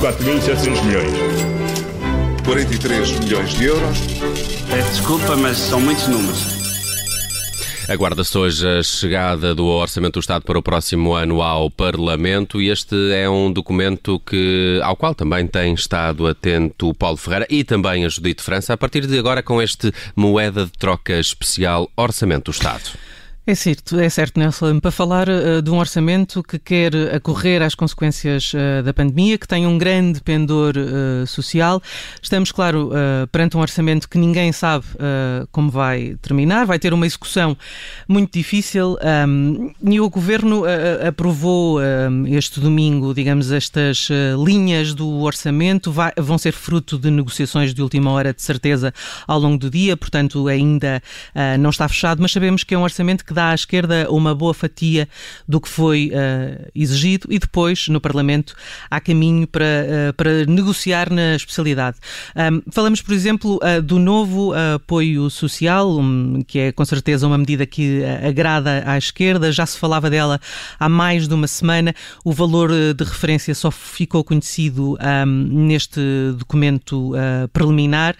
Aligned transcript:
4.700 0.00 0.82
milhões. 0.86 1.12
43 2.46 3.18
milhões 3.20 3.50
de 3.50 3.64
euros. 3.66 3.98
Peço 4.70 4.90
desculpa, 4.92 5.36
mas 5.36 5.58
são 5.58 5.78
muitos 5.78 6.08
números. 6.08 6.58
Aguarda-se 7.86 8.38
hoje 8.38 8.66
a 8.66 8.82
chegada 8.82 9.54
do 9.54 9.66
Orçamento 9.66 10.14
do 10.14 10.20
Estado 10.20 10.42
para 10.46 10.58
o 10.58 10.62
próximo 10.62 11.12
ano 11.12 11.42
ao 11.42 11.70
Parlamento 11.70 12.62
e 12.62 12.70
este 12.70 12.96
é 13.12 13.28
um 13.28 13.52
documento 13.52 14.18
que, 14.20 14.80
ao 14.82 14.96
qual 14.96 15.14
também 15.14 15.46
tem 15.46 15.74
estado 15.74 16.26
atento 16.26 16.88
o 16.88 16.94
Paulo 16.94 17.18
Ferreira 17.18 17.46
e 17.50 17.62
também 17.62 18.06
a 18.06 18.08
Judite 18.08 18.42
França, 18.42 18.72
a 18.72 18.78
partir 18.78 19.06
de 19.06 19.18
agora 19.18 19.42
com 19.42 19.60
este 19.60 19.92
moeda 20.16 20.64
de 20.64 20.72
troca 20.72 21.12
especial 21.20 21.90
Orçamento 21.94 22.44
do 22.50 22.54
Estado. 22.54 22.90
É 23.46 23.54
certo, 23.54 23.98
é 23.98 24.08
certo, 24.10 24.38
Nelson, 24.38 24.78
para 24.80 24.90
falar 24.90 25.26
uh, 25.26 25.62
de 25.62 25.70
um 25.70 25.78
orçamento 25.78 26.42
que 26.42 26.58
quer 26.58 26.94
acorrer 27.14 27.62
às 27.62 27.74
consequências 27.74 28.52
uh, 28.52 28.82
da 28.82 28.92
pandemia, 28.92 29.38
que 29.38 29.48
tem 29.48 29.66
um 29.66 29.78
grande 29.78 30.20
pendor 30.20 30.74
uh, 30.76 31.26
social. 31.26 31.82
Estamos, 32.22 32.52
claro, 32.52 32.90
perante 33.32 33.56
um 33.56 33.60
orçamento 33.60 34.08
que 34.08 34.18
ninguém 34.18 34.52
sabe 34.52 34.84
como 35.50 35.70
vai 35.70 36.16
terminar, 36.20 36.66
vai 36.66 36.78
ter 36.78 36.92
uma 36.92 37.06
execução 37.06 37.56
muito 38.06 38.32
difícil. 38.32 38.96
Um, 39.26 39.72
e 39.82 40.00
o 40.00 40.10
Governo 40.10 40.64
aprovou 41.06 41.80
este 42.26 42.60
domingo, 42.60 43.14
digamos, 43.14 43.50
estas 43.50 44.08
linhas 44.44 44.94
do 44.94 45.08
orçamento, 45.20 45.90
vai, 45.90 46.12
vão 46.18 46.36
ser 46.36 46.52
fruto 46.52 46.98
de 46.98 47.10
negociações 47.10 47.72
de 47.72 47.82
última 47.82 48.10
hora, 48.10 48.34
de 48.34 48.42
certeza, 48.42 48.92
ao 49.26 49.38
longo 49.38 49.58
do 49.58 49.70
dia, 49.70 49.96
portanto 49.96 50.46
ainda 50.48 51.02
não 51.58 51.70
está 51.70 51.88
fechado, 51.88 52.20
mas 52.20 52.32
sabemos 52.32 52.64
que 52.64 52.74
é 52.74 52.78
um 52.78 52.82
orçamento 52.82 53.24
que 53.24 53.29
dá 53.34 53.40
dá 53.40 53.50
à 53.50 53.54
esquerda 53.54 54.06
uma 54.10 54.34
boa 54.34 54.52
fatia 54.52 55.08
do 55.48 55.60
que 55.60 55.68
foi 55.68 56.12
uh, 56.12 56.70
exigido 56.74 57.26
e 57.30 57.38
depois, 57.38 57.88
no 57.88 58.00
Parlamento, 58.00 58.54
há 58.90 59.00
caminho 59.00 59.46
para, 59.46 59.64
uh, 59.64 60.12
para 60.14 60.44
negociar 60.44 61.10
na 61.10 61.34
especialidade. 61.34 61.96
Um, 62.36 62.60
falamos, 62.70 63.00
por 63.00 63.14
exemplo, 63.14 63.58
uh, 63.62 63.80
do 63.80 63.98
novo 63.98 64.52
apoio 64.74 65.30
social, 65.30 65.98
um, 65.98 66.42
que 66.46 66.58
é 66.58 66.72
com 66.72 66.84
certeza 66.84 67.26
uma 67.26 67.38
medida 67.38 67.64
que 67.64 68.02
agrada 68.04 68.82
à 68.84 68.98
esquerda, 68.98 69.50
já 69.50 69.64
se 69.64 69.78
falava 69.78 70.10
dela 70.10 70.38
há 70.78 70.88
mais 70.88 71.26
de 71.26 71.32
uma 71.32 71.46
semana. 71.46 71.94
O 72.22 72.32
valor 72.32 72.70
de 72.70 73.04
referência 73.04 73.54
só 73.54 73.70
ficou 73.70 74.22
conhecido 74.22 74.98
um, 75.00 75.26
neste 75.66 76.00
documento 76.36 77.12
preliminar 77.52 78.14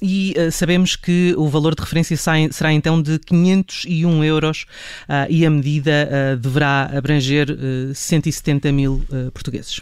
e 0.00 0.34
sabemos 0.50 0.96
que 0.96 1.34
o 1.36 1.48
valor 1.48 1.74
de 1.74 1.82
referência 1.82 2.16
será 2.16 2.72
então 2.72 3.02
de 3.02 3.18
501 3.18 3.95
21 3.96 4.24
euros 4.24 4.66
uh, 5.08 5.26
e 5.28 5.46
a 5.46 5.50
medida 5.50 6.08
uh, 6.08 6.36
deverá 6.36 6.90
abranger 6.96 7.50
uh, 7.50 7.90
ah, 7.90 7.94
170 7.94 8.72
mil 8.72 9.02
portugueses. 9.32 9.80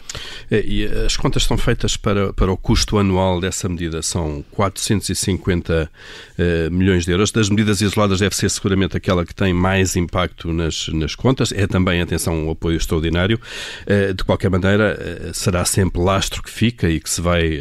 É, 0.49 0.63
e 0.65 0.85
as 0.85 1.17
contas 1.17 1.43
são 1.43 1.57
feitas 1.57 1.97
para, 1.97 2.31
para 2.33 2.51
o 2.51 2.57
custo 2.57 2.97
anual 2.97 3.39
dessa 3.39 3.67
medida, 3.67 4.01
são 4.01 4.43
450 4.51 5.89
milhões 6.71 7.05
de 7.05 7.11
euros. 7.11 7.31
Das 7.31 7.49
medidas 7.49 7.81
isoladas 7.81 8.19
deve 8.19 8.35
ser 8.35 8.49
seguramente 8.49 8.95
aquela 8.95 9.25
que 9.25 9.33
tem 9.33 9.53
mais 9.53 9.95
impacto 9.95 10.51
nas, 10.53 10.87
nas 10.89 11.15
contas, 11.15 11.51
é 11.51 11.67
também, 11.67 12.01
atenção, 12.01 12.47
um 12.47 12.51
apoio 12.51 12.77
extraordinário. 12.77 13.39
de 14.15 14.23
qualquer 14.23 14.49
maneira, 14.49 15.31
será 15.33 15.65
sempre 15.65 16.01
lastro 16.01 16.43
que 16.43 16.49
fica 16.49 16.89
e 16.89 16.99
que 16.99 17.09
se 17.09 17.21
vai, 17.21 17.59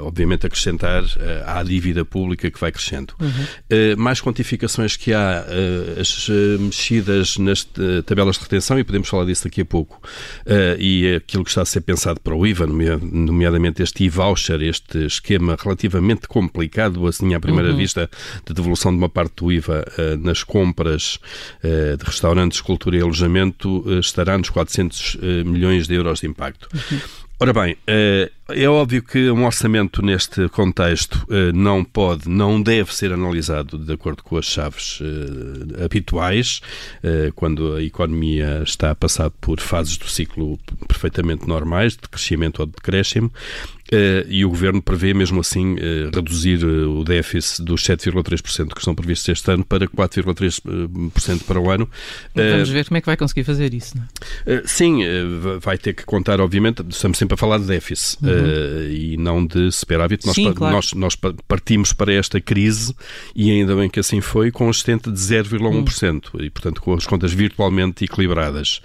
obviamente, 0.00 0.46
acrescentar 0.46 1.02
à 1.46 1.62
dívida 1.62 2.04
pública 2.04 2.50
que 2.50 2.60
vai 2.60 2.72
crescendo. 2.72 3.14
Uhum. 3.20 3.96
mais 3.96 4.20
quantificações 4.20 4.96
que 4.96 5.12
há, 5.12 5.44
as 5.98 6.28
eh, 6.28 6.58
mexidas 6.58 7.36
nas 7.38 7.66
eh, 7.78 8.02
tabelas 8.02 8.36
de 8.36 8.42
retenção, 8.42 8.78
e 8.78 8.84
podemos 8.84 9.08
falar 9.08 9.24
disso 9.24 9.44
daqui 9.44 9.60
a 9.60 9.64
pouco, 9.64 10.00
uh, 10.46 10.80
e 10.80 11.16
aquilo 11.16 11.44
que 11.44 11.50
está 11.50 11.62
a 11.62 11.64
ser 11.64 11.80
pensado 11.80 12.20
para 12.20 12.34
o 12.34 12.46
IVA, 12.46 12.66
nomeadamente 12.66 13.82
este 13.82 14.04
e-voucher, 14.04 14.62
este 14.62 15.06
esquema 15.06 15.56
relativamente 15.58 16.28
complicado, 16.28 17.06
assim 17.06 17.34
à 17.34 17.40
primeira 17.40 17.70
uhum. 17.70 17.76
vista, 17.76 18.10
de 18.46 18.54
devolução 18.54 18.92
de 18.92 18.98
uma 18.98 19.08
parte 19.08 19.36
do 19.36 19.52
IVA 19.52 19.84
nas 20.20 20.42
compras 20.42 21.18
de 21.62 22.04
restaurantes, 22.04 22.60
cultura 22.60 22.96
e 22.96 23.00
alojamento, 23.00 23.84
estará 23.98 24.36
nos 24.38 24.50
400 24.50 25.18
milhões 25.44 25.86
de 25.86 25.94
euros 25.94 26.20
de 26.20 26.26
impacto. 26.26 26.68
Uhum. 26.74 27.25
Ora 27.38 27.52
bem, 27.52 27.76
é 27.86 28.66
óbvio 28.66 29.02
que 29.02 29.30
um 29.30 29.44
orçamento 29.44 30.00
neste 30.00 30.48
contexto 30.48 31.26
não 31.54 31.84
pode, 31.84 32.30
não 32.30 32.62
deve 32.62 32.94
ser 32.94 33.12
analisado 33.12 33.78
de 33.78 33.92
acordo 33.92 34.22
com 34.22 34.38
as 34.38 34.46
chaves 34.46 35.00
habituais, 35.84 36.62
quando 37.34 37.74
a 37.74 37.82
economia 37.82 38.62
está 38.64 38.90
a 38.90 38.94
passar 38.94 39.28
por 39.28 39.60
fases 39.60 39.98
do 39.98 40.08
ciclo 40.08 40.58
perfeitamente 40.88 41.46
normais, 41.46 41.92
de 41.92 42.08
crescimento 42.08 42.60
ou 42.60 42.66
de 42.66 42.72
decréscimo. 42.72 43.30
E 44.28 44.44
o 44.44 44.48
Governo 44.48 44.82
prevê, 44.82 45.14
mesmo 45.14 45.40
assim, 45.40 45.76
reduzir 46.12 46.64
o 46.64 47.04
déficit 47.04 47.62
dos 47.62 47.82
7,3% 47.84 48.72
que 48.72 48.78
estão 48.78 48.94
previstos 48.94 49.28
este 49.28 49.48
ano 49.50 49.64
para 49.64 49.86
4,3% 49.86 51.44
para 51.44 51.60
o 51.60 51.70
ano. 51.70 51.88
Vamos 52.34 52.68
ver 52.70 52.84
como 52.86 52.96
é 52.96 53.00
que 53.00 53.06
vai 53.06 53.16
conseguir 53.16 53.44
fazer 53.44 53.74
isso, 53.74 53.96
não 53.96 54.04
é? 54.04 54.62
sim, 54.64 55.02
vai 55.60 55.76
ter 55.78 55.92
que 55.92 56.04
contar, 56.04 56.40
obviamente, 56.40 56.82
estamos 56.88 57.18
sempre 57.18 57.25
a 57.34 57.36
falar 57.36 57.58
de 57.58 57.64
déficit 57.64 58.18
uhum. 58.24 58.90
e 58.90 59.16
não 59.16 59.44
de 59.46 59.70
superávit. 59.72 60.26
Nós, 60.26 60.34
sim, 60.34 60.52
claro. 60.52 60.74
nós, 60.74 60.92
nós, 60.92 61.16
partimos 61.46 61.92
para 61.92 62.12
esta 62.12 62.40
crise 62.40 62.94
e 63.34 63.50
ainda 63.50 63.74
bem 63.74 63.88
que 63.88 64.00
assim 64.00 64.20
foi, 64.20 64.50
com 64.50 64.66
um 64.66 64.70
assistente 64.70 65.10
de 65.10 65.18
0,1% 65.18 66.34
uhum. 66.34 66.44
e, 66.44 66.50
portanto, 66.50 66.80
com 66.80 66.94
as 66.94 67.06
contas 67.06 67.32
virtualmente 67.32 68.04
equilibradas. 68.04 68.80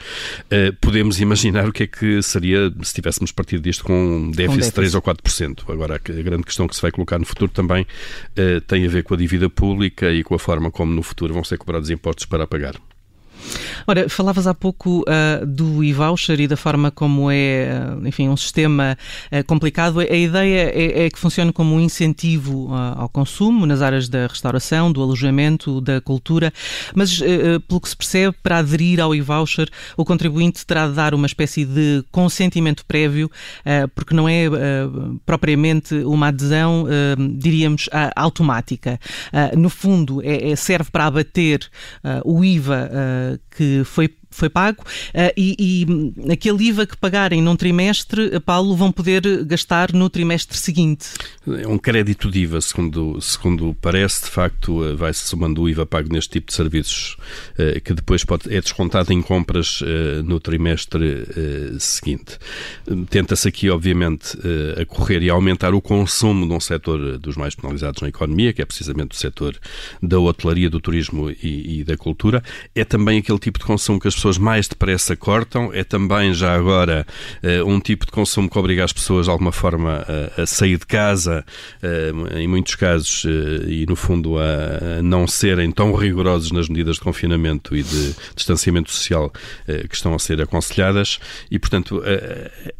podemos 0.79 1.19
imaginar 1.19 1.67
o 1.67 1.73
que 1.73 1.83
é 1.83 1.87
que 1.87 2.21
seria 2.21 2.71
se 2.81 2.93
tivéssemos 2.93 3.31
partido 3.31 3.61
disto 3.61 3.83
com 3.83 3.93
um 3.93 4.31
déficit, 4.31 4.47
com 4.47 4.55
déficit. 4.55 4.75
3 4.75 4.95
ou 4.95 5.01
4%. 5.01 5.63
Agora, 5.71 5.95
a 5.95 6.21
grande 6.21 6.43
questão 6.43 6.67
que 6.67 6.75
se 6.75 6.81
vai 6.81 6.91
colocar 6.91 7.19
no 7.19 7.25
futuro 7.25 7.51
também 7.51 7.83
uh, 7.83 8.61
tem 8.61 8.85
a 8.85 8.89
ver 8.89 9.03
com 9.03 9.13
a 9.13 9.17
dívida 9.17 9.49
pública 9.49 10.11
e 10.11 10.23
com 10.23 10.35
a 10.35 10.39
forma 10.39 10.71
como 10.71 10.93
no 10.93 11.03
futuro 11.03 11.33
vão 11.33 11.43
ser 11.43 11.57
cobrados 11.57 11.89
impostos 11.89 12.25
para 12.25 12.47
pagar. 12.47 12.75
Ora, 13.87 14.07
falavas 14.09 14.47
há 14.47 14.53
pouco 14.53 15.01
uh, 15.01 15.45
do 15.45 15.83
e-voucher 15.83 16.39
e 16.39 16.47
da 16.47 16.57
forma 16.57 16.91
como 16.91 17.31
é, 17.31 17.69
uh, 17.99 18.07
enfim, 18.07 18.29
um 18.29 18.37
sistema 18.37 18.97
uh, 19.31 19.43
complicado. 19.45 19.99
A 19.99 20.03
ideia 20.03 20.71
é, 20.73 21.05
é, 21.05 21.09
que 21.09 21.17
funcione 21.17 21.51
como 21.51 21.75
um 21.75 21.79
incentivo 21.79 22.69
ao 22.95 23.09
consumo 23.09 23.65
nas 23.65 23.81
áreas 23.81 24.07
da 24.07 24.27
restauração, 24.27 24.91
do 24.91 25.01
alojamento, 25.01 25.81
da 25.81 25.99
cultura, 26.01 26.53
mas 26.95 27.19
pelo 27.67 27.81
que 27.81 27.89
se 27.89 27.95
percebe, 27.95 28.35
para 28.41 28.57
aderir 28.57 28.99
ao 28.99 29.13
e-voucher, 29.15 29.69
o 29.97 30.05
contribuinte 30.05 30.65
terá 30.65 30.87
de 30.87 30.93
dar 30.93 31.13
uma 31.13 31.25
espécie 31.25 31.65
de 31.65 32.03
consentimento 32.11 32.85
prévio, 32.85 33.29
porque 33.95 34.13
não 34.13 34.27
é 34.27 34.45
propriamente 35.25 35.95
uma 36.03 36.27
adesão, 36.27 36.85
diríamos, 37.37 37.89
automática. 38.15 38.99
no 39.57 39.69
fundo, 39.69 40.21
é, 40.23 40.51
é, 40.51 40.55
serve 40.55 40.89
para 40.91 41.05
abater 41.05 41.69
o 42.23 42.43
IVA 42.43 42.89
que 43.55 43.70
foi 43.85 44.09
foi 44.35 44.49
pago 44.49 44.81
uh, 44.81 45.33
e, 45.37 45.55
e, 45.59 46.31
aquele 46.31 46.65
IVA 46.65 46.85
que 46.85 46.97
pagarem 46.97 47.41
num 47.41 47.55
trimestre, 47.55 48.39
Paulo, 48.41 48.75
vão 48.75 48.91
poder 48.91 49.45
gastar 49.45 49.93
no 49.93 50.09
trimestre 50.09 50.57
seguinte. 50.57 51.09
É 51.47 51.67
um 51.67 51.77
crédito 51.77 52.29
de 52.29 52.39
IVA, 52.39 52.61
segundo, 52.61 53.19
segundo 53.21 53.75
parece, 53.81 54.25
de 54.25 54.29
facto, 54.29 54.85
eh, 54.85 54.93
vai-se 54.93 55.27
somando 55.27 55.61
o 55.61 55.69
IVA 55.69 55.85
pago 55.85 56.11
neste 56.11 56.31
tipo 56.31 56.47
de 56.47 56.53
serviços, 56.53 57.17
que 57.83 57.93
depois 57.93 58.23
pode, 58.23 58.53
é 58.53 58.61
descontado 58.61 59.11
em 59.11 59.21
compras 59.21 59.81
no 60.23 60.39
trimestre 60.39 61.25
seguinte. 61.79 62.37
Tenta-se 63.09 63.47
aqui, 63.47 63.69
obviamente, 63.69 64.37
a 64.79 64.85
correr 64.85 65.21
e 65.23 65.29
aumentar 65.29 65.73
o 65.73 65.81
consumo 65.81 66.47
de 66.47 66.53
um 66.53 66.59
setor 66.59 67.17
dos 67.17 67.35
mais 67.35 67.55
penalizados 67.55 68.01
na 68.01 68.09
economia, 68.09 68.53
que 68.53 68.61
é 68.61 68.65
precisamente 68.65 69.15
o 69.15 69.19
setor 69.19 69.57
da 70.01 70.19
hotelaria, 70.19 70.69
do 70.69 70.79
turismo 70.79 71.29
e, 71.29 71.79
e 71.79 71.83
da 71.83 71.97
cultura. 71.97 72.43
É 72.75 72.83
também 72.83 73.19
aquele 73.19 73.39
tipo 73.39 73.59
de 73.59 73.65
consumo 73.65 73.99
que 73.99 74.07
as 74.07 74.15
pessoas 74.21 74.37
mais 74.37 74.67
depressa 74.67 75.15
cortam, 75.15 75.71
é 75.73 75.83
também 75.83 76.31
já 76.31 76.53
agora 76.53 77.07
uh, 77.43 77.67
um 77.67 77.79
tipo 77.79 78.05
de 78.05 78.11
consumo 78.11 78.47
que 78.47 78.57
obriga 78.59 78.83
as 78.83 78.93
pessoas 78.93 79.25
de 79.25 79.31
alguma 79.31 79.51
forma 79.51 80.05
a, 80.37 80.43
a 80.43 80.45
sair 80.45 80.77
de 80.77 80.85
casa, 80.85 81.43
uh, 81.81 82.37
em 82.37 82.47
muitos 82.47 82.75
casos, 82.75 83.23
uh, 83.23 83.67
e 83.67 83.83
no 83.87 83.95
fundo 83.95 84.37
a, 84.37 84.99
a, 84.99 85.01
não 85.01 85.27
serem 85.27 85.71
tão 85.71 85.95
rigorosos 85.95 86.51
nas 86.51 86.69
medidas 86.69 86.97
de 86.97 87.01
confinamento 87.01 87.75
e 87.75 87.81
de 87.81 88.15
distanciamento 88.35 88.91
social 88.91 89.31
que 89.89 89.95
estão 89.95 90.13
a 90.13 90.19
ser 90.19 90.41
aconselhadas. 90.41 91.19
E, 91.49 91.57
portanto, 91.57 92.03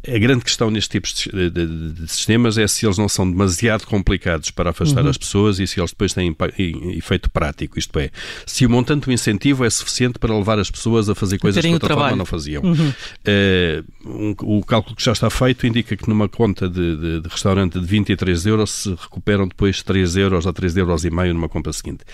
a, 0.06 0.18
grande 0.18 0.44
questão 0.44 0.70
neste 0.70 0.90
tipo 0.90 1.08
de, 1.08 1.50
de, 1.50 1.92
de, 1.92 2.08
sistemas 2.08 2.58
é 2.58 2.66
se 2.68 2.86
eles 2.86 2.98
não 2.98 3.08
são 3.08 3.28
demasiado 3.28 3.86
complicados 3.86 4.50
para 4.50 4.70
afastar 4.70 5.02
uhum. 5.02 5.10
as 5.10 5.16
pessoas 5.16 5.58
e 5.58 5.66
se 5.66 5.80
eles 5.80 5.90
depois 5.90 6.12
têm 6.12 6.36
efeito 6.96 7.30
prático. 7.30 7.78
Isto 7.78 7.98
é, 7.98 8.10
se 8.46 8.64
o 8.66 8.70
montante 8.70 9.06
do 9.06 9.12
incentivo 9.12 9.64
é 9.64 9.70
suficiente 9.70 10.18
para 10.18 10.36
levar 10.36 10.58
as 10.58 10.70
pessoas 10.70 11.08
a 11.08 11.14
fazer 11.14 11.31
fazer 11.32 11.38
coisas 11.38 11.62
que 11.62 11.68
de 11.68 11.74
outra 11.74 11.94
forma 11.94 12.16
não 12.16 12.26
faziam. 12.26 12.62
Uhum. 12.62 12.92
Uh, 12.92 14.34
um, 14.40 14.58
o 14.58 14.64
cálculo 14.64 14.96
que 14.96 15.04
já 15.04 15.12
está 15.12 15.30
feito 15.30 15.66
indica 15.66 15.96
que 15.96 16.08
numa 16.08 16.28
conta 16.28 16.68
de, 16.68 16.96
de, 16.96 17.20
de, 17.20 17.28
restaurante 17.28 17.78
de 17.78 17.86
23 17.86 18.46
euros 18.46 18.70
se 18.70 18.90
recuperam 18.90 19.46
depois 19.46 19.82
3 19.82 20.16
euros 20.16 20.46
a 20.46 20.52
3 20.52 20.76
euros 20.76 21.04
e 21.04 21.10
meio 21.10 21.34
numa 21.34 21.48
compra 21.48 21.72
seguinte. 21.72 22.04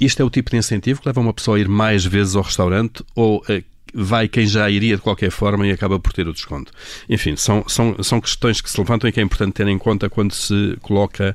Isto 0.00 0.22
é 0.22 0.24
o 0.24 0.30
tipo 0.30 0.50
de 0.50 0.56
incentivo 0.56 1.00
que 1.00 1.08
leva 1.08 1.20
uma 1.20 1.32
pessoa 1.32 1.56
a 1.56 1.60
ir 1.60 1.68
mais 1.68 2.04
vezes 2.04 2.36
ao 2.36 2.42
restaurante 2.42 3.02
ou 3.14 3.38
uh, 3.38 3.64
vai 3.94 4.28
quem 4.28 4.46
já 4.46 4.68
iria 4.68 4.96
de 4.96 5.02
qualquer 5.02 5.30
forma 5.30 5.66
e 5.66 5.70
acaba 5.70 5.98
por 5.98 6.12
ter 6.12 6.28
o 6.28 6.32
desconto. 6.32 6.70
Enfim, 7.08 7.34
são, 7.36 7.64
são, 7.66 7.96
são 8.02 8.20
questões 8.20 8.60
que 8.60 8.70
se 8.70 8.78
levantam 8.78 9.08
e 9.08 9.12
que 9.12 9.20
é 9.20 9.22
importante 9.22 9.54
ter 9.54 9.66
em 9.66 9.78
conta 9.78 10.10
quando 10.10 10.32
se 10.32 10.76
coloca 10.82 11.34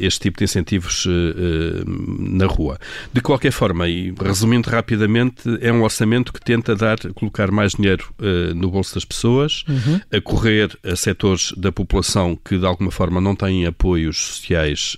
este 0.00 0.20
tipo 0.20 0.38
de 0.38 0.44
incentivos 0.44 1.06
eh, 1.06 1.10
eh, 1.10 1.84
na 1.86 2.46
rua. 2.46 2.78
De 3.12 3.20
qualquer 3.20 3.52
forma, 3.52 3.88
e 3.88 4.12
resumindo 4.20 4.70
rapidamente, 4.70 5.42
é 5.60 5.72
um 5.72 5.82
orçamento 5.82 6.32
que 6.32 6.40
tenta 6.40 6.74
dar, 6.74 6.98
colocar 7.14 7.50
mais 7.50 7.72
dinheiro 7.72 8.12
no 8.54 8.70
bolso 8.70 8.94
das 8.94 9.04
pessoas, 9.04 9.64
uhum. 9.68 10.00
a 10.12 10.20
correr 10.20 10.76
a 10.84 10.96
setores 10.96 11.52
da 11.56 11.70
população 11.70 12.36
que 12.36 12.58
de 12.58 12.66
alguma 12.66 12.90
forma 12.90 13.20
não 13.20 13.34
têm 13.34 13.66
apoios 13.66 14.16
sociais 14.16 14.96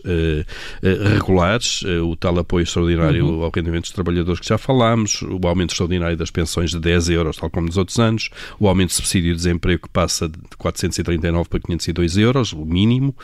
regulares, 1.12 1.82
o 2.04 2.16
tal 2.16 2.38
apoio 2.38 2.62
extraordinário 2.62 3.26
uhum. 3.26 3.42
ao 3.42 3.50
rendimento 3.54 3.82
dos 3.82 3.92
trabalhadores 3.92 4.40
que 4.40 4.48
já 4.48 4.58
falámos, 4.58 5.22
o 5.22 5.46
aumento 5.46 5.70
extraordinário 5.70 6.16
das 6.16 6.30
pensões 6.30 6.70
de 6.70 6.80
10 6.80 7.10
euros, 7.10 7.36
tal 7.36 7.50
como 7.50 7.66
nos 7.66 7.76
outros 7.76 7.98
anos, 7.98 8.30
o 8.58 8.68
aumento 8.68 8.90
de 8.90 8.96
subsídio 8.96 9.30
de 9.32 9.36
desemprego 9.36 9.82
que 9.82 9.88
passa 9.88 10.28
de 10.28 10.38
439 10.58 11.48
para 11.48 11.60
502 11.60 12.16
euros, 12.16 12.52
o 12.52 12.64
mínimo, 12.64 13.14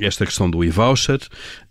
esta 0.00 0.24
questão 0.24 0.43
do 0.50 0.64
e-voucher, 0.64 1.20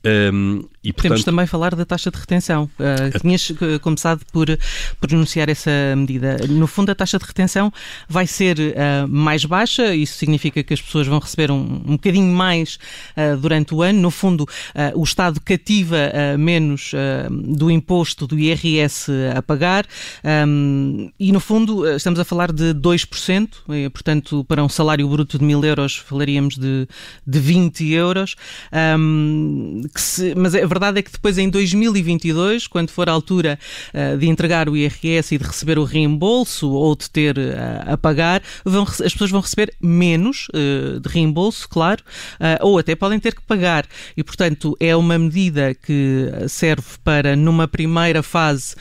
um, 0.05 0.63
e, 0.83 0.91
portanto... 0.91 1.11
Temos 1.11 1.23
também 1.23 1.47
falar 1.47 1.75
da 1.75 1.85
taxa 1.85 2.11
de 2.11 2.17
retenção. 2.17 2.69
Uh, 2.77 3.19
tinhas 3.19 3.49
uh, 3.49 3.79
começado 3.81 4.21
por 4.33 4.47
pronunciar 4.99 5.47
essa 5.47 5.71
medida. 5.95 6.37
No 6.49 6.67
fundo, 6.67 6.91
a 6.91 6.95
taxa 6.95 7.17
de 7.17 7.25
retenção 7.25 7.71
vai 8.09 8.27
ser 8.27 8.57
uh, 8.59 9.07
mais 9.07 9.45
baixa, 9.45 9.95
isso 9.95 10.17
significa 10.17 10.61
que 10.61 10.73
as 10.73 10.81
pessoas 10.81 11.07
vão 11.07 11.19
receber 11.19 11.51
um, 11.51 11.81
um 11.85 11.91
bocadinho 11.93 12.33
mais 12.33 12.77
durante 13.39 13.73
o 13.73 13.81
ano. 13.81 14.01
No 14.01 14.11
fundo, 14.11 14.45
o 14.95 15.03
Estado 15.03 15.39
cativa 15.39 16.11
menos 16.37 16.91
do 17.29 17.69
imposto 17.69 18.27
do 18.27 18.37
IRS 18.37 19.11
a 19.35 19.41
pagar 19.41 19.85
um, 20.47 21.11
e, 21.19 21.31
no 21.31 21.39
fundo, 21.39 21.87
estamos 21.95 22.19
a 22.19 22.25
falar 22.25 22.51
de 22.51 22.73
2%, 22.73 23.49
e, 23.69 23.89
portanto, 23.89 24.43
para 24.45 24.63
um 24.63 24.69
salário 24.69 25.07
bruto 25.07 25.37
de 25.37 25.45
mil 25.45 25.63
euros 25.63 25.95
falaríamos 25.95 26.57
de, 26.57 26.87
de 27.25 27.39
20 27.39 27.91
euros. 27.91 28.35
Se, 29.95 30.33
mas 30.35 30.55
a 30.55 30.65
verdade 30.65 30.99
é 30.99 31.01
que 31.01 31.11
depois 31.11 31.37
em 31.37 31.49
2022, 31.49 32.67
quando 32.67 32.89
for 32.89 33.07
a 33.07 33.11
altura 33.11 33.59
uh, 33.93 34.17
de 34.17 34.27
entregar 34.27 34.67
o 34.67 34.75
IRS 34.75 35.35
e 35.35 35.37
de 35.37 35.43
receber 35.43 35.77
o 35.77 35.83
reembolso 35.83 36.69
ou 36.69 36.95
de 36.95 37.09
ter 37.09 37.37
uh, 37.37 37.93
a 37.93 37.97
pagar, 37.97 38.41
vão, 38.65 38.83
as 38.83 39.13
pessoas 39.13 39.29
vão 39.29 39.41
receber 39.41 39.73
menos 39.81 40.47
uh, 40.49 40.99
de 40.99 41.09
reembolso, 41.09 41.67
claro, 41.69 42.03
ou 42.61 42.77
até 42.77 42.95
podem 42.95 43.19
ter 43.19 43.35
que 43.35 43.41
pagar. 43.41 43.85
E, 44.17 44.23
portanto, 44.23 44.75
é 44.79 44.95
uma 44.95 45.17
medida 45.17 45.73
que 45.73 46.29
serve 46.47 46.97
para, 47.03 47.35
numa 47.35 47.67
primeira 47.67 48.21
fase, 48.21 48.75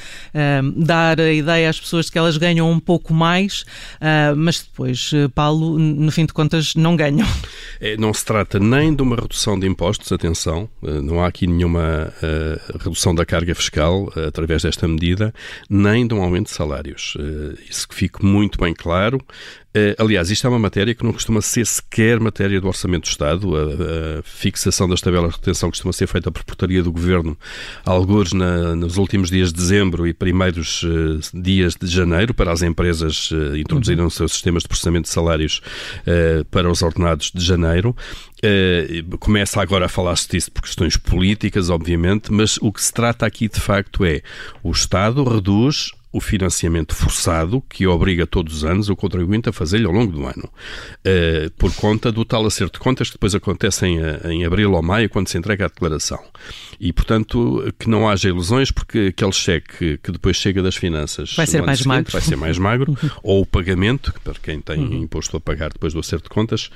dar 0.76 1.20
a 1.20 1.32
ideia 1.32 1.68
às 1.68 1.78
pessoas 1.78 2.10
que 2.10 2.18
elas 2.18 2.36
ganham 2.36 2.70
um 2.70 2.80
pouco 2.80 3.12
mais, 3.14 3.64
mas 4.36 4.60
depois, 4.62 5.10
Paulo, 5.34 5.78
no 5.78 6.10
fim 6.10 6.26
de 6.26 6.32
contas, 6.32 6.74
não 6.74 6.96
ganham. 6.96 7.26
É, 7.80 7.96
não 7.96 8.12
se 8.12 8.24
trata 8.24 8.58
nem 8.58 8.94
de 8.94 9.02
uma 9.02 9.16
redução 9.16 9.58
de 9.58 9.66
impostos, 9.66 10.12
atenção, 10.12 10.68
não 11.02 11.22
há 11.22 11.26
aqui 11.26 11.46
nenhuma 11.46 12.12
uh, 12.22 12.78
redução 12.78 13.14
da 13.14 13.26
carga 13.26 13.54
fiscal 13.54 14.04
uh, 14.16 14.28
através 14.28 14.62
desta 14.62 14.86
medida, 14.86 15.34
nem 15.68 16.06
de 16.06 16.14
um 16.14 16.22
aumento 16.22 16.46
de 16.46 16.52
salários. 16.52 17.14
Uh, 17.16 17.58
isso 17.68 17.88
que 17.88 17.94
fique 17.94 18.24
muito 18.24 18.58
bem 18.58 18.74
claro. 18.74 19.20
Uh, 19.74 19.96
aliás, 19.96 20.30
isto 20.30 20.46
é 20.46 20.50
uma 20.50 20.58
matéria 20.58 20.94
que 20.94 21.02
não 21.02 21.14
costuma 21.14 21.40
ser 21.40 21.66
sequer 21.66 22.20
matéria 22.20 22.60
do 22.60 22.68
Orçamento 22.68 23.04
do 23.04 23.10
Estado. 23.10 23.56
A, 23.56 24.18
a 24.18 24.22
fixação 24.22 24.86
das 24.86 25.00
tabelas 25.00 25.30
de 25.30 25.36
retenção 25.36 25.70
costuma 25.70 25.94
ser 25.94 26.06
feita 26.06 26.30
por 26.30 26.44
portaria 26.44 26.82
do 26.82 26.92
Governo, 26.92 27.38
alguns 27.82 28.34
na, 28.34 28.76
nos 28.76 28.98
últimos 28.98 29.30
dias 29.30 29.50
de 29.50 29.58
dezembro 29.58 30.06
e 30.06 30.12
primeiros 30.12 30.82
uh, 30.82 31.20
dias 31.32 31.74
de 31.74 31.86
janeiro, 31.86 32.34
para 32.34 32.52
as 32.52 32.60
empresas 32.60 33.30
uh, 33.30 33.56
introduzirem 33.56 34.04
os 34.04 34.14
seus 34.14 34.32
sistemas 34.32 34.62
de 34.62 34.68
processamento 34.68 35.08
de 35.08 35.14
salários 35.14 35.62
para 36.50 36.70
os 36.70 36.82
ordenados 36.82 37.30
de 37.34 37.44
janeiro. 37.44 37.96
começa 39.20 39.60
agora 39.60 39.86
a 39.86 39.88
falar-se 39.88 40.28
disso 40.28 40.50
por 40.50 40.62
questões 40.62 40.96
políticas, 40.96 41.70
obviamente, 41.70 42.32
mas 42.32 42.58
o 42.60 42.72
que 42.72 42.82
se 42.82 42.92
trata 42.92 43.24
aqui 43.24 43.48
de 43.48 43.60
facto 43.60 44.04
é 44.04 44.20
o 44.62 44.70
Estado 44.70 45.22
reduz 45.24 45.92
o 46.12 46.20
financiamento 46.20 46.94
forçado 46.94 47.62
que 47.68 47.86
obriga 47.86 48.26
todos 48.26 48.56
os 48.56 48.64
anos 48.64 48.90
o 48.90 48.94
contribuinte 48.94 49.48
a 49.48 49.52
fazer-lhe 49.52 49.86
ao 49.86 49.92
longo 49.92 50.12
do 50.12 50.26
ano, 50.26 50.44
uh, 50.44 51.50
por 51.56 51.74
conta 51.74 52.12
do 52.12 52.24
tal 52.24 52.44
acerto 52.44 52.78
de 52.78 52.84
contas 52.84 53.08
que 53.08 53.14
depois 53.14 53.34
acontece 53.34 53.86
em, 53.86 53.98
eh, 53.98 54.20
em, 54.26 54.44
abril 54.44 54.72
ou 54.72 54.82
maio, 54.82 55.08
quando 55.08 55.28
se 55.28 55.38
entrega 55.38 55.64
a 55.64 55.68
declaração. 55.68 56.22
E, 56.78 56.92
portanto, 56.92 57.72
que 57.78 57.88
não 57.88 58.08
haja 58.08 58.28
ilusões, 58.28 58.70
porque 58.70 59.12
aquele 59.16 59.32
cheque 59.32 59.98
que 59.98 60.12
depois 60.12 60.36
chega 60.36 60.62
das 60.62 60.76
finanças 60.76 61.34
vai 61.34 61.46
ser 61.46 61.62
mais 61.62 61.84
magro, 61.86 62.12
vai 62.12 62.20
ser 62.20 62.36
mais 62.36 62.58
magro 62.58 62.96
ou 63.22 63.42
o 63.42 63.46
pagamento, 63.46 64.12
para 64.22 64.34
quem 64.34 64.60
tem 64.60 64.80
uhum. 64.80 65.02
imposto 65.04 65.36
a 65.36 65.40
pagar 65.40 65.72
depois 65.72 65.94
do 65.94 66.00
acerto 66.00 66.24
de 66.24 66.30
contas, 66.30 66.66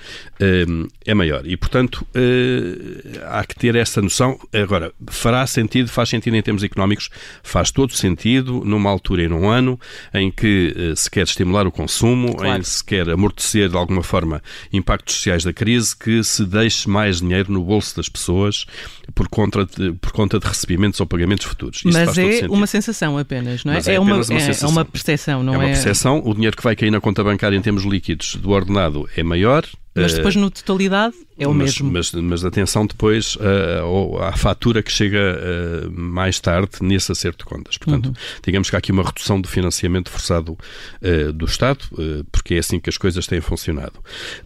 uh, 0.40 0.88
é 1.04 1.12
maior. 1.12 1.46
E, 1.46 1.56
portanto, 1.56 2.06
uh, 2.14 3.20
há 3.26 3.44
que 3.44 3.56
ter 3.56 3.74
essa 3.74 4.00
noção. 4.00 4.38
Agora, 4.52 4.92
fará 5.08 5.46
sentido, 5.46 5.88
faz 5.88 6.08
sentido 6.08 6.36
em 6.36 6.42
termos 6.42 6.62
económicos, 6.62 7.10
faz 7.42 7.70
todo 7.70 7.92
sentido 7.92 8.62
numa 8.64 8.88
altura 8.88 9.25
num 9.28 9.48
ano 9.48 9.78
em 10.12 10.30
que 10.30 10.74
uh, 10.76 10.96
se 10.96 11.10
quer 11.10 11.24
estimular 11.24 11.66
o 11.66 11.72
consumo, 11.72 12.34
claro. 12.36 12.58
em 12.58 12.62
que 12.62 12.68
se 12.68 12.84
quer 12.84 13.08
amortecer 13.08 13.68
de 13.68 13.76
alguma 13.76 14.02
forma 14.02 14.42
impactos 14.72 15.14
sociais 15.16 15.44
da 15.44 15.52
crise, 15.52 15.96
que 15.96 16.22
se 16.22 16.44
deixe 16.44 16.88
mais 16.88 17.20
dinheiro 17.20 17.52
no 17.52 17.62
bolso 17.62 17.96
das 17.96 18.08
pessoas 18.08 18.66
por 19.14 19.28
conta 19.28 19.64
de, 19.64 19.92
por 19.92 20.12
conta 20.12 20.38
de 20.38 20.46
recebimentos 20.46 21.00
ou 21.00 21.06
pagamentos 21.06 21.46
futuros. 21.46 21.78
Isso 21.78 21.92
Mas 21.92 22.16
é 22.18 22.46
uma 22.48 22.66
sensação 22.66 23.16
apenas, 23.18 23.64
não 23.64 23.72
é? 23.72 23.78
é, 23.86 23.94
é, 23.94 24.00
uma, 24.00 24.16
uma 24.16 24.22
é, 24.34 24.50
é, 24.50 24.66
uma 24.66 24.84
percepção, 24.84 25.42
não 25.42 25.54
é? 25.54 25.56
É 25.56 25.58
uma 25.58 25.68
percepção. 25.68 26.22
O 26.24 26.34
dinheiro 26.34 26.56
que 26.56 26.62
vai 26.62 26.76
cair 26.76 26.90
na 26.90 27.00
conta 27.00 27.22
bancária 27.22 27.56
em 27.56 27.62
termos 27.62 27.84
líquidos 27.84 28.36
do 28.36 28.50
ordenado 28.50 29.08
é 29.16 29.22
maior, 29.22 29.64
mas 29.96 30.14
depois, 30.14 30.36
no 30.36 30.50
totalidade, 30.50 31.14
é 31.38 31.46
o 31.46 31.52
mas, 31.52 31.78
mesmo. 31.78 31.92
Mas, 31.92 32.12
mas 32.12 32.44
atenção 32.44 32.86
depois 32.86 33.36
uh, 33.36 34.22
à 34.22 34.32
fatura 34.32 34.82
que 34.82 34.90
chega 34.90 35.38
uh, 35.38 35.90
mais 35.90 36.40
tarde 36.40 36.78
nesse 36.80 37.12
acerto 37.12 37.44
de 37.44 37.50
contas. 37.50 37.76
Portanto, 37.76 38.06
uhum. 38.06 38.14
digamos 38.42 38.70
que 38.70 38.76
há 38.76 38.78
aqui 38.78 38.90
uma 38.90 39.02
redução 39.02 39.40
do 39.40 39.46
financiamento 39.46 40.10
forçado 40.10 40.52
uh, 40.52 41.32
do 41.32 41.44
Estado, 41.44 41.84
porque 42.32 42.54
é 42.54 42.58
assim 42.58 42.80
que 42.80 42.88
as 42.88 42.96
coisas 42.96 43.26
têm 43.26 43.40
funcionado. 43.40 43.94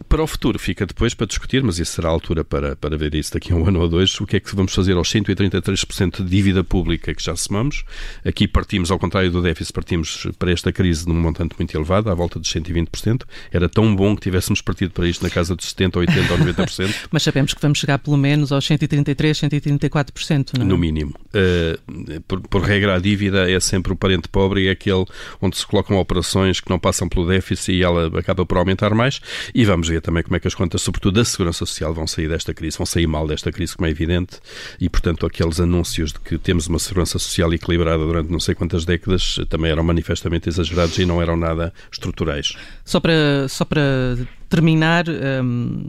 Para 0.09 0.23
o 0.23 0.27
futuro, 0.27 0.59
fica 0.59 0.85
depois 0.85 1.15
para 1.15 1.27
discutir, 1.27 1.63
mas 1.63 1.79
isso 1.79 1.93
será 1.93 2.09
a 2.09 2.13
altura 2.13 2.45
para, 2.45 2.75
para 2.75 2.97
ver 2.97 3.15
isso 3.15 3.33
daqui 3.33 3.53
a 3.53 3.57
um 3.57 3.67
ano 3.69 3.81
ou 3.81 3.89
dois, 3.89 4.21
o 4.21 4.27
que 4.27 4.37
é 4.37 4.41
que 4.41 4.55
vamos 4.55 4.75
fazer 4.75 4.95
aos 4.95 5.09
133% 5.13 6.25
de 6.25 6.25
dívida 6.25 6.65
pública 6.65 7.15
que 7.15 7.23
já 7.23 7.37
somamos. 7.37 7.85
Aqui 8.25 8.49
partimos, 8.49 8.91
ao 8.91 8.99
contrário 8.99 9.31
do 9.31 9.41
déficit, 9.41 9.73
partimos 9.73 10.27
para 10.39 10.51
esta 10.51 10.73
crise 10.73 11.09
num 11.09 11.15
montante 11.15 11.55
muito 11.59 11.75
elevado, 11.77 12.11
à 12.11 12.15
volta 12.15 12.39
dos 12.39 12.53
120%. 12.53 13.23
Era 13.53 13.69
tão 13.69 13.95
bom 13.95 14.17
que 14.17 14.23
tivéssemos 14.23 14.61
partido 14.61 14.91
para 14.91 15.09
isto 15.09 15.23
na 15.23 15.31
casa 15.31 15.40
dos 15.49 15.75
70%, 15.75 15.93
80% 15.93 16.31
ou 16.31 16.39
90%. 16.39 16.95
Mas 17.11 17.23
sabemos 17.23 17.55
que 17.55 17.61
vamos 17.61 17.79
chegar 17.79 17.99
pelo 17.99 18.17
menos 18.17 18.53
aos 18.53 18.65
133, 18.67 19.39
134%, 19.39 20.59
não 20.59 20.65
é? 20.65 20.69
No 20.69 20.79
mínimo. 20.79 21.15
Uh, 21.35 22.21
por, 22.23 22.41
por, 22.41 22.63
regra, 22.63 22.97
a 22.97 22.99
dívida 22.99 23.51
é 23.51 23.59
sempre 23.61 23.93
o 23.93 23.97
parente 23.97 24.29
pobre 24.29 24.65
e 24.65 24.69
é 24.69 24.73
aquele 24.73 25.05
onde 25.41 25.57
se 25.57 25.67
colocam 25.67 25.97
operações 25.99 26.61
que 26.61 26.71
não 26.71 26.79
passam 26.79 27.09
pelo 27.09 27.27
déficit 27.27 27.73
e 27.73 27.83
ela 27.83 28.07
acaba 28.19 28.45
por 28.45 28.59
aumentar 28.59 28.95
mais. 28.95 29.21
E 29.55 29.65
vamos 29.65 29.89
ver 29.89 30.01
também 30.01 30.23
como 30.23 30.37
é 30.37 30.41
que 30.41 30.49
as 30.49 30.55
contas, 30.55 30.83
sobretudo 30.83 31.15
da 31.15 31.25
Segurança 31.25 31.65
Social, 31.65 31.93
vão 31.95 32.07
sair 32.07 32.29
desta 32.29 32.53
crise, 32.55 32.77
vão 32.77 32.87
sair 32.87 33.07
mal 33.07 33.27
desta 33.27 33.51
crise, 33.51 33.77
como 33.77 33.87
é 33.87 33.91
evidente, 33.91 34.39
e 34.81 34.89
portanto 34.89 35.27
aqueles 35.27 35.61
anúncios 35.61 36.13
de 36.13 36.21
que 36.21 36.39
temos 36.39 36.67
uma 36.67 36.79
Segurança 36.79 37.19
Social 37.19 37.53
equilibrada 37.53 38.05
durante 38.05 38.31
não 38.31 38.41
sei 38.41 38.55
quantas 38.55 38.85
décadas 38.85 39.39
também 39.49 39.71
eram 39.71 39.83
manifestamente 39.83 40.49
exagerados 40.49 40.99
e 40.99 41.07
não 41.07 41.21
eram 41.21 41.37
nada 41.37 41.73
estruturais. 41.91 42.55
Só 42.85 43.01
para, 43.01 43.47
só 43.49 43.65
para 43.65 44.17
terminar, 44.51 45.05
um, 45.09 45.83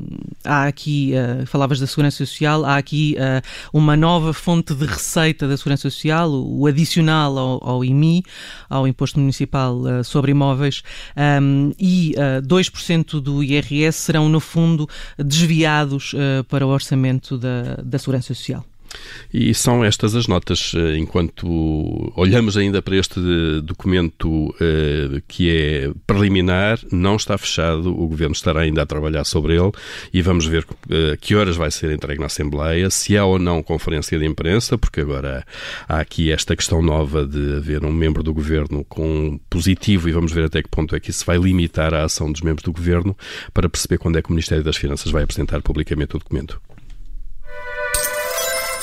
há 0.46 0.68
aqui, 0.68 1.14
uh, 1.14 1.46
falavas 1.48 1.80
da 1.80 1.88
Segurança 1.88 2.18
Social, 2.18 2.64
há 2.64 2.78
aqui 2.78 3.18
uh, 3.18 3.78
uma 3.78 3.98
nova 3.98 4.34
fonte 4.34 4.76
de 4.76 4.86
receita 4.86 5.48
da 5.48 5.58
Segurança 5.58 5.82
Social, 5.82 6.32
o, 6.32 6.68
adicional 6.68 7.38
ao, 7.38 7.68
ao, 7.68 7.84
IMI, 7.84 8.24
ao 8.70 8.88
Imposto 8.88 9.20
Municipal 9.20 9.76
uh, 9.78 10.04
sobre 10.04 10.32
Imóveis, 10.32 10.84
um, 11.42 11.74
e 11.80 12.14
uh, 12.16 12.46
2% 12.48 13.20
do 13.20 13.44
IRS 13.44 13.98
serão, 13.98 14.30
no 14.30 14.40
fundo, 14.40 14.88
desviados 15.18 16.14
para 16.48 16.66
o 16.66 16.70
orçamento 16.70 17.38
da, 17.38 17.78
da 17.84 17.98
Segurança 17.98 18.34
Social. 18.34 18.71
E 19.34 19.54
são 19.54 19.84
estas 19.84 20.16
as 20.16 20.28
notas. 20.28 20.74
Eh, 20.76 20.98
enquanto 20.98 21.48
olhamos 22.16 22.58
ainda 22.58 22.82
para 22.82 22.98
este 22.98 23.20
documento 23.64 24.54
eh, 24.60 25.22
que 25.28 25.50
é 25.50 25.92
preliminar, 26.06 26.80
não 26.92 27.16
está 27.16 27.38
fechado, 27.38 27.90
o 27.90 28.08
Governo 28.08 28.34
estará 28.34 28.62
ainda 28.62 28.82
a 28.82 28.86
trabalhar 28.86 29.24
sobre 29.24 29.56
ele 29.56 29.72
e 30.14 30.22
vamos 30.22 30.46
ver 30.46 30.66
eh, 30.90 31.18
que 31.20 31.36
horas 31.36 31.56
vai 31.56 31.72
ser 31.72 31.92
entregue 31.92 32.20
na 32.20 32.26
Assembleia, 32.26 32.90
se 32.90 33.18
há 33.18 33.24
ou 33.24 33.40
não 33.40 33.64
conferência 33.64 34.20
de 34.20 34.26
imprensa, 34.26 34.78
porque 34.78 35.02
agora 35.02 35.46
há 35.88 36.00
aqui 36.00 36.32
esta 36.32 36.56
questão 36.56 36.82
nova 36.82 37.26
de 37.26 37.56
haver 37.56 37.86
um 37.86 37.92
membro 37.92 38.24
do 38.24 38.34
Governo 38.34 38.84
com 38.86 39.40
positivo 39.50 40.10
e 40.10 40.12
vamos 40.12 40.32
ver 40.32 40.46
até 40.46 40.62
que 40.62 40.70
ponto 40.70 40.96
é 40.96 41.00
que 41.00 41.10
isso 41.10 41.26
vai 41.26 41.38
limitar 41.38 41.94
a 41.94 42.04
ação 42.04 42.32
dos 42.32 42.42
membros 42.42 42.64
do 42.64 42.74
Governo 42.74 43.16
para 43.54 43.70
perceber 43.70 43.98
quando 43.98 44.18
é 44.18 44.22
que 44.22 44.30
o 44.30 44.34
Ministério 44.34 44.64
das 44.64 44.78
Finanças 44.78 45.12
vai 45.12 45.24
apresentar 45.24 45.62
publicamente 45.62 46.16
o 46.16 46.20
documento. 46.20 46.62